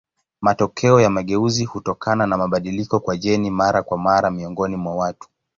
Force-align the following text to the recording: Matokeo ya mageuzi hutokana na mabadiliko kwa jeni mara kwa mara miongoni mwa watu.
Matokeo 0.41 1.01
ya 1.01 1.09
mageuzi 1.09 1.65
hutokana 1.65 2.27
na 2.27 2.37
mabadiliko 2.37 2.99
kwa 2.99 3.17
jeni 3.17 3.51
mara 3.51 3.83
kwa 3.83 3.97
mara 3.97 4.31
miongoni 4.31 4.75
mwa 4.75 4.95
watu. 4.95 5.29